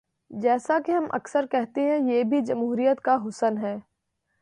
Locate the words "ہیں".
1.81-2.13